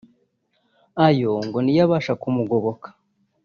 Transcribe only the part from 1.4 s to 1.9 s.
ngo niyo